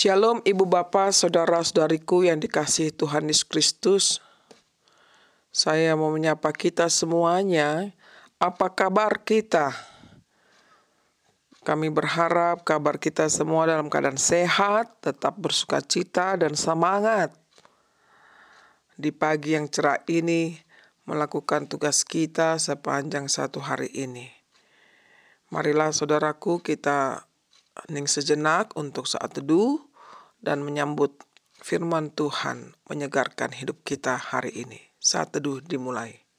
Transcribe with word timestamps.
Shalom 0.00 0.40
Ibu 0.40 0.64
Bapak, 0.64 1.12
Saudara-saudariku 1.12 2.24
yang 2.24 2.40
dikasihi 2.40 2.88
Tuhan 2.88 3.28
Yesus 3.28 3.44
Kristus. 3.44 4.04
Saya 5.52 5.92
mau 5.92 6.08
menyapa 6.08 6.56
kita 6.56 6.88
semuanya. 6.88 7.92
Apa 8.40 8.72
kabar 8.72 9.20
kita? 9.20 9.76
Kami 11.68 11.92
berharap 11.92 12.64
kabar 12.64 12.96
kita 12.96 13.28
semua 13.28 13.68
dalam 13.68 13.92
keadaan 13.92 14.16
sehat, 14.16 14.88
tetap 15.04 15.36
bersuka 15.36 15.84
cita 15.84 16.32
dan 16.40 16.56
semangat. 16.56 17.36
Di 18.96 19.12
pagi 19.12 19.52
yang 19.52 19.68
cerah 19.68 20.00
ini, 20.08 20.56
melakukan 21.04 21.68
tugas 21.68 22.08
kita 22.08 22.56
sepanjang 22.56 23.28
satu 23.28 23.60
hari 23.60 23.92
ini. 23.92 24.32
Marilah 25.52 25.92
saudaraku 25.92 26.64
kita 26.64 27.28
hening 27.84 28.08
sejenak 28.08 28.72
untuk 28.80 29.04
saat 29.04 29.36
teduh 29.36 29.89
dan 30.40 30.64
menyambut 30.64 31.24
firman 31.60 32.12
Tuhan 32.12 32.76
menyegarkan 32.88 33.52
hidup 33.52 33.84
kita 33.84 34.16
hari 34.16 34.52
ini. 34.52 34.80
Saat 35.00 35.36
teduh 35.36 35.60
dimulai. 35.64 36.29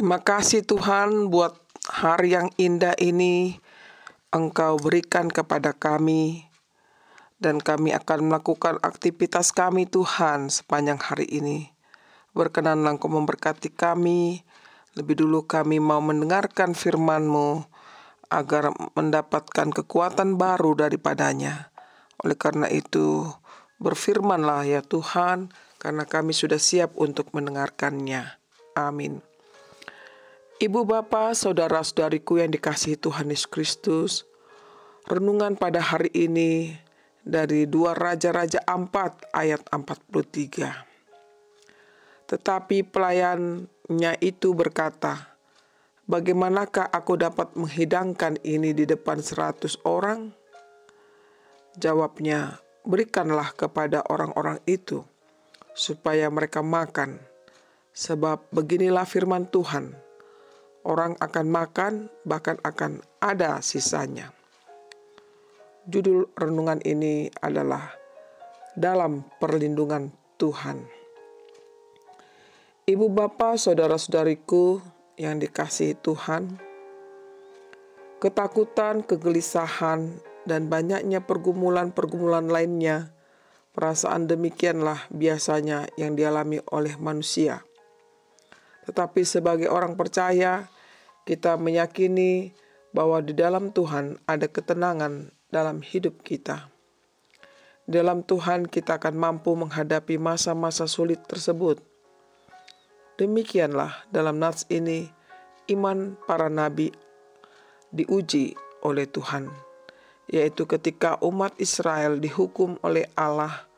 Terima 0.00 0.16
kasih 0.16 0.64
Tuhan 0.64 1.28
buat 1.28 1.60
hari 1.84 2.32
yang 2.32 2.48
indah 2.56 2.96
ini 2.96 3.60
Engkau 4.32 4.80
berikan 4.80 5.28
kepada 5.28 5.76
kami 5.76 6.48
dan 7.36 7.60
kami 7.60 7.92
akan 7.92 8.32
melakukan 8.32 8.80
aktivitas 8.80 9.52
kami 9.52 9.84
Tuhan 9.84 10.48
sepanjang 10.48 10.96
hari 11.04 11.28
ini. 11.28 11.68
Berkenanlah 12.32 12.96
Engkau 12.96 13.12
memberkati 13.12 13.76
kami. 13.76 14.40
Lebih 14.96 15.20
dulu 15.20 15.44
kami 15.44 15.84
mau 15.84 16.00
mendengarkan 16.00 16.72
firman-Mu 16.72 17.68
agar 18.32 18.72
mendapatkan 18.96 19.68
kekuatan 19.68 20.40
baru 20.40 20.80
daripadanya. 20.80 21.76
Oleh 22.24 22.40
karena 22.40 22.72
itu, 22.72 23.28
berfirmanlah 23.76 24.64
ya 24.64 24.80
Tuhan, 24.80 25.52
karena 25.76 26.08
kami 26.08 26.32
sudah 26.32 26.56
siap 26.56 26.96
untuk 26.96 27.36
mendengarkannya. 27.36 28.40
Amin. 28.80 29.29
Ibu 30.60 30.84
bapa, 30.84 31.32
saudara-saudariku 31.32 32.36
yang 32.36 32.52
dikasihi 32.52 33.00
Tuhan 33.00 33.32
Yesus 33.32 33.48
Kristus, 33.48 34.28
renungan 35.08 35.56
pada 35.56 35.80
hari 35.80 36.12
ini 36.12 36.76
dari 37.24 37.64
dua 37.64 37.96
Raja-Raja 37.96 38.60
4 38.68 39.32
ayat 39.32 39.64
43. 39.72 40.84
Tetapi 42.28 42.84
pelayannya 42.84 44.12
itu 44.20 44.52
berkata, 44.52 45.32
Bagaimanakah 46.04 46.92
aku 46.92 47.16
dapat 47.16 47.56
menghidangkan 47.56 48.36
ini 48.44 48.76
di 48.76 48.84
depan 48.84 49.24
seratus 49.24 49.80
orang? 49.88 50.28
Jawabnya, 51.80 52.60
berikanlah 52.84 53.56
kepada 53.56 54.04
orang-orang 54.12 54.60
itu, 54.68 55.08
supaya 55.72 56.28
mereka 56.28 56.60
makan. 56.60 57.16
Sebab 57.96 58.52
beginilah 58.52 59.08
firman 59.08 59.48
Tuhan, 59.48 60.09
orang 60.84 61.16
akan 61.20 61.46
makan, 61.48 61.92
bahkan 62.24 62.56
akan 62.64 63.04
ada 63.20 63.60
sisanya. 63.60 64.32
Judul 65.88 66.28
renungan 66.36 66.80
ini 66.84 67.28
adalah 67.40 67.96
Dalam 68.78 69.26
Perlindungan 69.42 70.14
Tuhan. 70.38 70.86
Ibu 72.86 73.06
bapak, 73.12 73.58
saudara-saudariku 73.60 74.80
yang 75.20 75.36
dikasihi 75.42 75.98
Tuhan, 76.00 76.56
ketakutan, 78.22 79.04
kegelisahan, 79.04 80.16
dan 80.48 80.72
banyaknya 80.72 81.22
pergumulan-pergumulan 81.22 82.48
lainnya, 82.48 83.12
perasaan 83.76 84.26
demikianlah 84.26 85.06
biasanya 85.12 85.86
yang 86.00 86.16
dialami 86.16 86.62
oleh 86.72 86.96
manusia– 86.96 87.62
tetapi 88.90 89.22
sebagai 89.22 89.70
orang 89.70 89.94
percaya, 89.94 90.66
kita 91.22 91.54
meyakini 91.54 92.50
bahwa 92.90 93.22
di 93.22 93.30
dalam 93.38 93.70
Tuhan 93.70 94.18
ada 94.26 94.50
ketenangan 94.50 95.30
dalam 95.54 95.78
hidup 95.78 96.26
kita. 96.26 96.66
Dalam 97.86 98.26
Tuhan 98.26 98.66
kita 98.66 98.98
akan 98.98 99.14
mampu 99.14 99.54
menghadapi 99.54 100.18
masa-masa 100.18 100.90
sulit 100.90 101.22
tersebut. 101.30 101.78
Demikianlah 103.14 104.10
dalam 104.10 104.42
nats 104.42 104.66
ini 104.66 105.06
iman 105.70 106.18
para 106.26 106.50
nabi 106.50 106.90
diuji 107.94 108.58
oleh 108.82 109.06
Tuhan, 109.06 109.54
yaitu 110.26 110.66
ketika 110.66 111.14
umat 111.22 111.54
Israel 111.62 112.18
dihukum 112.18 112.74
oleh 112.82 113.06
Allah 113.14 113.70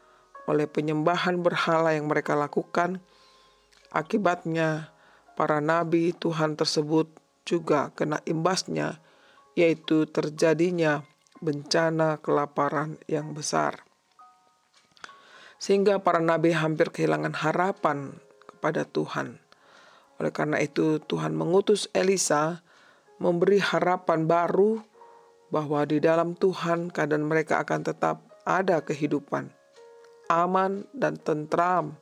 oleh 0.49 0.65
penyembahan 0.65 1.41
berhala 1.41 1.93
yang 1.97 2.09
mereka 2.09 2.33
lakukan, 2.33 3.01
akibatnya 3.93 4.92
para 5.35 5.59
nabi 5.61 6.13
Tuhan 6.13 6.55
tersebut 6.57 7.09
juga 7.43 7.91
kena 7.97 8.23
imbasnya, 8.29 9.03
yaitu 9.59 10.07
terjadinya 10.09 11.03
bencana 11.43 12.23
kelaparan 12.23 12.97
yang 13.11 13.35
besar. 13.35 13.83
Sehingga 15.59 16.03
para 16.03 16.19
nabi 16.19 16.55
hampir 16.55 16.91
kehilangan 16.91 17.39
harapan 17.39 18.19
kepada 18.47 18.87
Tuhan. 18.87 19.39
Oleh 20.19 20.33
karena 20.35 20.59
itu 20.63 21.03
Tuhan 21.03 21.35
mengutus 21.35 21.91
Elisa 21.95 22.63
memberi 23.23 23.63
harapan 23.63 24.27
baru 24.27 24.83
bahwa 25.55 25.87
di 25.87 26.03
dalam 26.03 26.35
Tuhan 26.35 26.91
keadaan 26.91 27.27
mereka 27.27 27.63
akan 27.63 27.87
tetap 27.87 28.23
ada 28.43 28.83
kehidupan, 28.83 29.55
aman 30.27 30.87
dan 30.91 31.15
tentram 31.19 32.02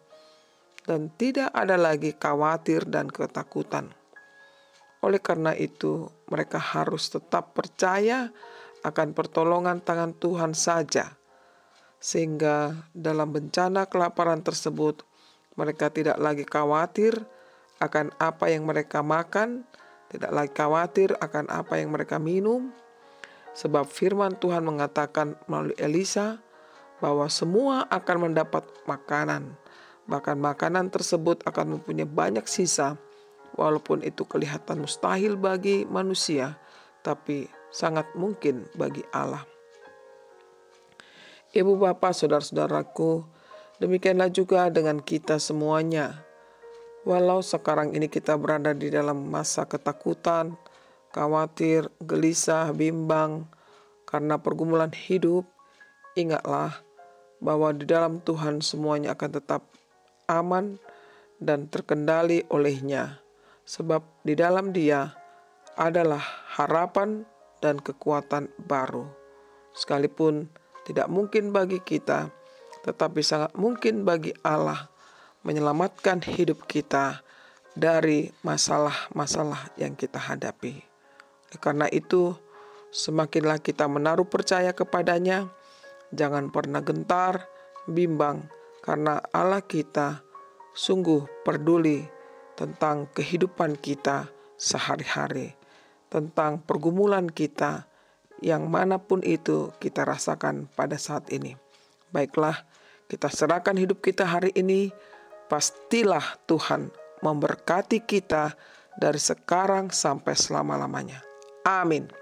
dan 0.84 1.12
tidak 1.16 1.52
ada 1.52 1.76
lagi 1.76 2.16
khawatir 2.16 2.88
dan 2.88 3.08
ketakutan. 3.12 3.92
Oleh 5.00 5.20
karena 5.20 5.56
itu, 5.56 6.12
mereka 6.28 6.60
harus 6.60 7.08
tetap 7.08 7.56
percaya 7.56 8.28
akan 8.84 9.12
pertolongan 9.16 9.80
tangan 9.80 10.12
Tuhan 10.16 10.52
saja, 10.52 11.16
sehingga 12.00 12.88
dalam 12.92 13.32
bencana 13.32 13.88
kelaparan 13.88 14.40
tersebut 14.40 15.04
mereka 15.56 15.92
tidak 15.92 16.16
lagi 16.16 16.48
khawatir 16.48 17.16
akan 17.80 18.12
apa 18.20 18.52
yang 18.52 18.64
mereka 18.64 19.00
makan, 19.04 19.68
tidak 20.08 20.32
lagi 20.32 20.52
khawatir 20.52 21.16
akan 21.20 21.48
apa 21.48 21.80
yang 21.80 21.92
mereka 21.92 22.16
minum, 22.16 22.72
sebab 23.52 23.84
firman 23.84 24.36
Tuhan 24.36 24.64
mengatakan 24.64 25.36
melalui 25.44 25.76
Elisa 25.76 26.40
bahwa 27.00 27.28
semua 27.28 27.88
akan 27.88 28.32
mendapat 28.32 28.64
makanan 28.84 29.59
Bahkan 30.10 30.42
makanan 30.42 30.90
tersebut 30.90 31.46
akan 31.46 31.78
mempunyai 31.78 32.10
banyak 32.10 32.42
sisa, 32.50 32.98
walaupun 33.54 34.02
itu 34.02 34.26
kelihatan 34.26 34.82
mustahil 34.82 35.38
bagi 35.38 35.86
manusia, 35.86 36.58
tapi 37.06 37.46
sangat 37.70 38.10
mungkin 38.18 38.66
bagi 38.74 39.06
Allah. 39.14 39.46
Ibu 41.54 41.78
bapak 41.78 42.10
saudara-saudaraku, 42.14 43.22
demikianlah 43.78 44.34
juga 44.34 44.66
dengan 44.70 44.98
kita 44.98 45.38
semuanya. 45.38 46.26
Walau 47.06 47.42
sekarang 47.42 47.94
ini 47.94 48.10
kita 48.10 48.34
berada 48.34 48.74
di 48.74 48.90
dalam 48.90 49.30
masa 49.30 49.66
ketakutan, 49.66 50.58
khawatir, 51.14 51.90
gelisah, 52.02 52.70
bimbang 52.74 53.50
karena 54.06 54.38
pergumulan 54.42 54.90
hidup, 54.90 55.46
ingatlah 56.18 56.82
bahwa 57.38 57.70
di 57.74 57.88
dalam 57.88 58.18
Tuhan 58.22 58.60
semuanya 58.60 59.14
akan 59.14 59.30
tetap 59.38 59.66
aman 60.30 60.78
dan 61.42 61.66
terkendali 61.66 62.46
olehnya, 62.46 63.18
sebab 63.66 64.06
di 64.22 64.38
dalam 64.38 64.70
Dia 64.70 65.10
adalah 65.74 66.22
harapan 66.54 67.26
dan 67.58 67.82
kekuatan 67.82 68.52
baru. 68.70 69.08
Sekalipun 69.74 70.46
tidak 70.86 71.10
mungkin 71.10 71.50
bagi 71.50 71.82
kita, 71.82 72.30
tetapi 72.86 73.20
sangat 73.24 73.52
mungkin 73.58 74.06
bagi 74.06 74.30
Allah 74.46 74.88
menyelamatkan 75.42 76.20
hidup 76.20 76.68
kita 76.68 77.24
dari 77.72 78.28
masalah-masalah 78.44 79.72
yang 79.80 79.96
kita 79.96 80.20
hadapi. 80.20 80.84
Karena 81.58 81.88
itu, 81.88 82.36
semakinlah 82.92 83.62
kita 83.62 83.88
menaruh 83.88 84.26
percaya 84.28 84.74
kepadanya, 84.76 85.48
jangan 86.12 86.52
pernah 86.52 86.82
gentar, 86.84 87.48
bimbang, 87.88 88.46
karena 88.80 89.20
Allah 89.32 89.60
kita 89.60 90.24
sungguh 90.72 91.44
peduli 91.44 92.04
tentang 92.56 93.08
kehidupan 93.12 93.76
kita 93.80 94.28
sehari-hari, 94.60 95.56
tentang 96.12 96.60
pergumulan 96.60 97.28
kita 97.28 97.88
yang 98.40 98.68
mana 98.68 99.00
pun 99.00 99.20
itu 99.24 99.72
kita 99.80 100.04
rasakan 100.04 100.68
pada 100.72 100.96
saat 100.96 101.28
ini. 101.32 101.56
Baiklah, 102.12 102.64
kita 103.08 103.28
serahkan 103.32 103.76
hidup 103.76 104.04
kita 104.04 104.28
hari 104.28 104.52
ini, 104.56 104.92
pastilah 105.48 106.40
Tuhan 106.44 106.92
memberkati 107.20 108.04
kita 108.04 108.56
dari 108.96 109.20
sekarang 109.20 109.92
sampai 109.92 110.34
selama-lamanya. 110.36 111.20
Amin. 111.64 112.19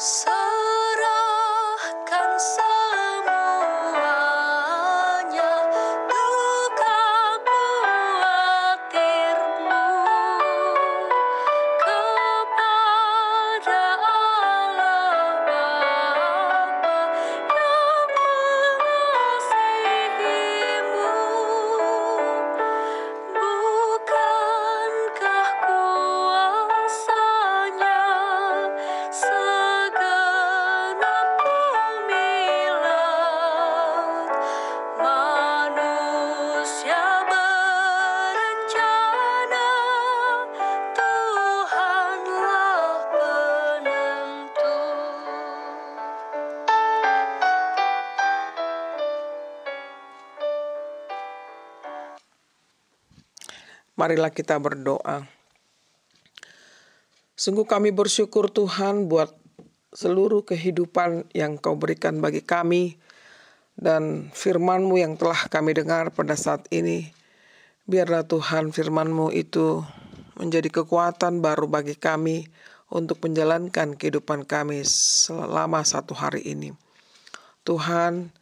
So 0.00 0.49
Marilah 54.00 54.32
kita 54.32 54.56
berdoa. 54.56 55.28
Sungguh 57.36 57.68
kami 57.68 57.92
bersyukur 57.92 58.48
Tuhan 58.48 59.12
buat 59.12 59.28
seluruh 59.92 60.40
kehidupan 60.48 61.28
yang 61.36 61.60
kau 61.60 61.76
berikan 61.76 62.16
bagi 62.24 62.40
kami 62.40 62.96
dan 63.76 64.32
firman-Mu 64.32 64.96
yang 64.96 65.20
telah 65.20 65.44
kami 65.52 65.76
dengar 65.76 66.16
pada 66.16 66.32
saat 66.32 66.64
ini. 66.72 67.12
Biarlah 67.84 68.24
Tuhan 68.24 68.72
firman-Mu 68.72 69.36
itu 69.36 69.84
menjadi 70.40 70.80
kekuatan 70.80 71.44
baru 71.44 71.68
bagi 71.68 71.92
kami 71.92 72.48
untuk 72.88 73.20
menjalankan 73.20 74.00
kehidupan 74.00 74.48
kami 74.48 74.80
selama 74.88 75.84
satu 75.84 76.16
hari 76.16 76.40
ini. 76.48 76.72
Tuhan, 77.68 78.32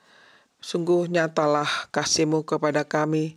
sungguh 0.62 1.10
nyatalah 1.10 1.90
kasih-Mu 1.90 2.46
kepada 2.46 2.86
kami 2.86 3.34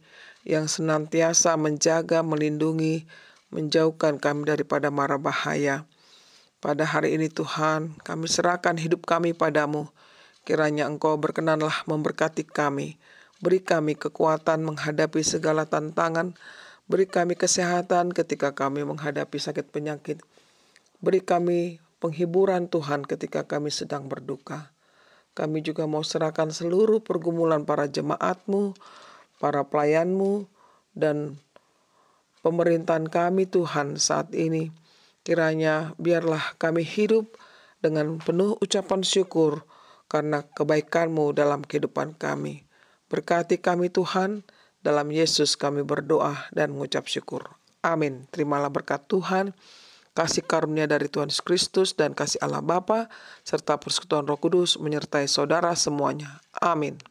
yang 0.48 0.66
senantiasa 0.66 1.54
menjaga, 1.58 2.26
melindungi, 2.26 3.06
menjauhkan 3.52 4.18
kami 4.18 4.48
daripada 4.48 4.90
mara 4.90 5.20
bahaya. 5.22 5.86
Pada 6.62 6.86
hari 6.86 7.18
ini 7.18 7.28
Tuhan, 7.28 7.98
kami 8.06 8.30
serahkan 8.30 8.78
hidup 8.78 9.10
kami 9.10 9.34
padamu. 9.34 9.90
Kiranya 10.46 10.86
Engkau 10.90 11.18
berkenanlah 11.18 11.86
memberkati 11.86 12.46
kami. 12.46 13.02
Beri 13.42 13.62
kami 13.62 13.98
kekuatan 13.98 14.62
menghadapi 14.62 15.26
segala 15.26 15.66
tantangan. 15.66 16.38
Beri 16.86 17.10
kami 17.10 17.34
kesehatan 17.34 18.14
ketika 18.14 18.54
kami 18.54 18.86
menghadapi 18.86 19.38
sakit 19.42 19.74
penyakit. 19.74 20.22
Beri 21.02 21.26
kami 21.26 21.82
penghiburan 21.98 22.70
Tuhan 22.70 23.06
ketika 23.06 23.46
kami 23.50 23.74
sedang 23.74 24.06
berduka. 24.06 24.70
Kami 25.34 25.66
juga 25.66 25.90
mau 25.90 26.06
serahkan 26.06 26.54
seluruh 26.54 27.02
pergumulan 27.02 27.66
para 27.66 27.90
jemaatmu, 27.90 28.78
para 29.42 29.66
pelayanmu, 29.66 30.46
dan 30.94 31.42
pemerintahan 32.46 33.10
kami 33.10 33.50
Tuhan 33.50 33.98
saat 33.98 34.30
ini. 34.38 34.70
Kiranya 35.26 35.98
biarlah 35.98 36.54
kami 36.62 36.86
hidup 36.86 37.34
dengan 37.82 38.22
penuh 38.22 38.58
ucapan 38.62 39.02
syukur 39.02 39.66
karena 40.06 40.46
kebaikanmu 40.46 41.34
dalam 41.34 41.66
kehidupan 41.66 42.14
kami. 42.18 42.70
Berkati 43.10 43.58
kami 43.58 43.90
Tuhan, 43.90 44.46
dalam 44.82 45.14
Yesus 45.14 45.54
kami 45.58 45.86
berdoa 45.86 46.50
dan 46.54 46.74
mengucap 46.74 47.06
syukur. 47.10 47.58
Amin. 47.82 48.30
Terimalah 48.30 48.70
berkat 48.70 49.06
Tuhan, 49.10 49.54
kasih 50.14 50.46
karunia 50.46 50.86
dari 50.86 51.10
Tuhan 51.10 51.34
Yesus 51.34 51.42
Kristus 51.42 51.90
dan 51.98 52.14
kasih 52.14 52.42
Allah 52.46 52.62
Bapa 52.62 53.10
serta 53.42 53.78
persekutuan 53.78 54.26
Roh 54.30 54.38
Kudus 54.38 54.78
menyertai 54.78 55.26
saudara 55.26 55.74
semuanya. 55.74 56.42
Amin. 56.62 57.02